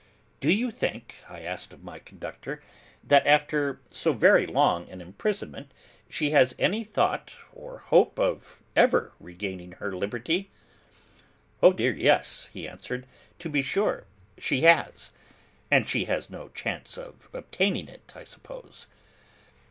'Do 0.39 0.51
you 0.51 0.71
think,' 0.71 1.17
I 1.29 1.41
asked 1.41 1.71
of 1.73 1.83
my 1.83 1.99
conductor, 1.99 2.59
'that 3.03 3.27
after 3.27 3.81
so 3.91 4.13
very 4.13 4.47
long 4.47 4.89
an 4.89 4.99
imprisonment, 4.99 5.71
she 6.09 6.31
has 6.31 6.55
any 6.57 6.83
thought 6.83 7.33
or 7.53 7.77
hope 7.77 8.17
of 8.19 8.63
ever 8.75 9.13
regaining 9.19 9.73
her 9.73 9.95
liberty?' 9.95 10.49
'Oh 11.61 11.71
dear 11.71 11.93
yes,' 11.93 12.49
he 12.51 12.67
answered. 12.67 13.05
'To 13.37 13.49
be 13.49 13.61
sure 13.61 14.07
she 14.39 14.61
has.' 14.61 15.11
'She 15.85 16.05
has 16.05 16.31
no 16.31 16.49
chance 16.49 16.97
of 16.97 17.29
obtaining 17.31 17.87
it, 17.87 18.11
I 18.15 18.23
suppose? 18.23 18.87